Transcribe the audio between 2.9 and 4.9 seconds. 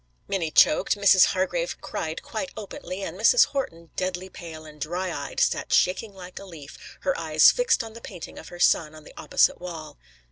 and Mrs. Horton, deadly pale and